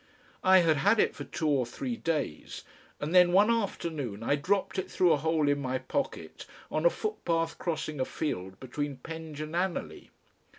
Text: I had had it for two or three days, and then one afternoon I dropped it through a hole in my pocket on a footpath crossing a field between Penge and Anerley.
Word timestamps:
I 0.43 0.61
had 0.61 0.77
had 0.77 0.99
it 0.99 1.13
for 1.13 1.25
two 1.25 1.47
or 1.47 1.63
three 1.63 1.95
days, 1.95 2.63
and 2.99 3.13
then 3.13 3.33
one 3.33 3.51
afternoon 3.51 4.23
I 4.23 4.35
dropped 4.35 4.79
it 4.79 4.89
through 4.89 5.11
a 5.13 5.17
hole 5.17 5.47
in 5.47 5.61
my 5.61 5.77
pocket 5.77 6.47
on 6.71 6.87
a 6.87 6.89
footpath 6.89 7.59
crossing 7.59 7.99
a 7.99 8.05
field 8.05 8.59
between 8.59 8.97
Penge 8.97 9.41
and 9.41 9.55
Anerley. 9.55 10.09